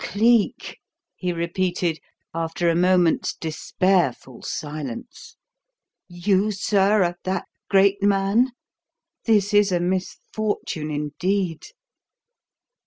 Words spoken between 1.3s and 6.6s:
repeated, after a moment's despairful silence. "You,